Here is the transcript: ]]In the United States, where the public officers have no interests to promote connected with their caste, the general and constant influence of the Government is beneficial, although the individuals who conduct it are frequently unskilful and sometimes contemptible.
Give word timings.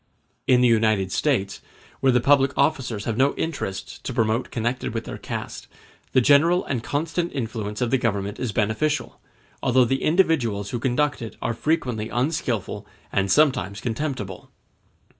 ]]In 0.53 0.61
the 0.61 0.67
United 0.67 1.11
States, 1.11 1.61
where 1.99 2.11
the 2.11 2.19
public 2.19 2.57
officers 2.57 3.05
have 3.05 3.17
no 3.17 3.35
interests 3.35 3.99
to 3.99 4.15
promote 4.15 4.49
connected 4.49 4.95
with 4.95 5.03
their 5.05 5.19
caste, 5.19 5.67
the 6.13 6.21
general 6.21 6.65
and 6.65 6.81
constant 6.83 7.31
influence 7.33 7.81
of 7.81 7.91
the 7.91 7.99
Government 7.99 8.39
is 8.39 8.51
beneficial, 8.51 9.21
although 9.61 9.85
the 9.85 10.01
individuals 10.01 10.71
who 10.71 10.79
conduct 10.79 11.21
it 11.21 11.35
are 11.39 11.53
frequently 11.53 12.09
unskilful 12.09 12.87
and 13.11 13.31
sometimes 13.31 13.79
contemptible. 13.79 14.49